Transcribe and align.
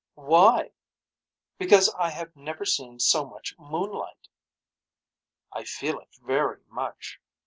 Why. 0.15 0.71
Because 1.59 1.93
I 1.95 2.09
have 2.09 2.35
never 2.35 2.65
seen 2.65 2.99
so 2.99 3.23
much 3.23 3.53
moonlight. 3.59 4.29
I 5.53 5.63
feel 5.63 5.99
it 5.99 6.15
very 6.23 6.63
much. 6.69 7.19